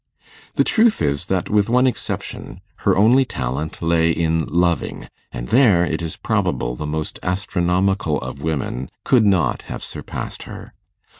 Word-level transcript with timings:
The 0.55 0.63
truth 0.63 0.99
is, 1.03 1.27
that, 1.27 1.47
with 1.47 1.69
one 1.69 1.85
exception, 1.85 2.61
her 2.77 2.97
only 2.97 3.23
talent 3.23 3.83
lay 3.83 4.09
in 4.09 4.45
loving; 4.47 5.07
and 5.31 5.49
there, 5.49 5.85
it 5.85 6.01
is 6.01 6.17
probable, 6.17 6.75
the 6.75 6.87
most 6.87 7.19
astronomical 7.21 8.19
of 8.19 8.41
women 8.41 8.89
could 9.03 9.27
not 9.27 9.61
have 9.69 9.83
surpassed 9.83 10.41
her. 10.49 10.73